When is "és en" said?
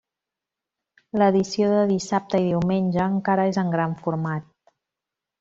3.53-3.71